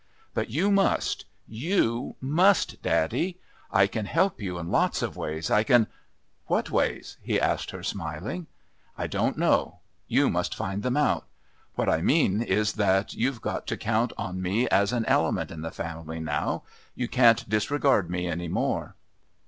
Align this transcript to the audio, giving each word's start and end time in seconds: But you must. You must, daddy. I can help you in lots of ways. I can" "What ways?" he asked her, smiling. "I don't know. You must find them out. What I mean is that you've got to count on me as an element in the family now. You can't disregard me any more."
But 0.33 0.49
you 0.49 0.71
must. 0.71 1.25
You 1.47 2.15
must, 2.19 2.81
daddy. 2.81 3.37
I 3.69 3.85
can 3.85 4.07
help 4.07 4.41
you 4.41 4.57
in 4.57 4.71
lots 4.71 5.03
of 5.03 5.15
ways. 5.15 5.51
I 5.51 5.61
can" 5.63 5.85
"What 6.47 6.71
ways?" 6.71 7.17
he 7.21 7.39
asked 7.39 7.69
her, 7.69 7.83
smiling. 7.83 8.47
"I 8.97 9.05
don't 9.05 9.37
know. 9.37 9.77
You 10.07 10.31
must 10.31 10.55
find 10.55 10.81
them 10.81 10.97
out. 10.97 11.27
What 11.75 11.87
I 11.87 12.01
mean 12.01 12.41
is 12.41 12.73
that 12.81 13.13
you've 13.13 13.41
got 13.41 13.67
to 13.67 13.77
count 13.77 14.11
on 14.17 14.41
me 14.41 14.67
as 14.69 14.91
an 14.91 15.05
element 15.05 15.51
in 15.51 15.61
the 15.61 15.69
family 15.69 16.19
now. 16.19 16.63
You 16.95 17.07
can't 17.07 17.47
disregard 17.47 18.09
me 18.09 18.25
any 18.25 18.47
more." 18.47 18.95